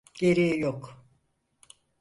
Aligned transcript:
Gereği 0.13 0.59
yok. 0.59 1.01